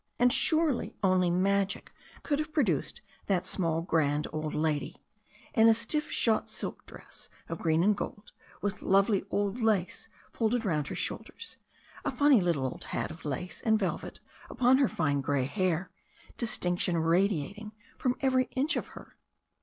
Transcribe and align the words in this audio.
And 0.17 0.33
surely 0.33 0.95
only 1.03 1.29
magic 1.29 1.93
could 2.23 2.39
have 2.39 2.51
produced 2.51 3.03
that 3.27 3.45
small 3.45 3.83
grand 3.83 4.25
old 4.33 4.55
lady, 4.55 4.97
in 5.53 5.67
a 5.67 5.75
stiff 5.75 6.09
shot 6.09 6.49
silk 6.49 6.87
dress 6.87 7.29
of 7.47 7.59
green 7.59 7.83
and 7.83 7.95
gold, 7.95 8.31
with 8.63 8.81
lovely 8.81 9.23
old 9.29 9.61
lace 9.61 10.09
folded 10.33 10.65
round 10.65 10.87
her 10.87 10.95
shoulders, 10.95 11.57
a 12.03 12.09
funny 12.09 12.41
little 12.41 12.63
old 12.65 12.85
hat 12.85 13.11
of 13.11 13.25
lace 13.25 13.61
and 13.61 13.77
velvet 13.77 14.19
upon 14.49 14.79
her 14.79 14.87
fine 14.89 15.21
grey 15.21 15.45
hair, 15.45 15.91
distinction 16.35 16.97
radiating 16.97 17.71
from 17.95 18.15
every 18.21 18.45
inch 18.55 18.75
of 18.75 18.87
her. 18.97 19.15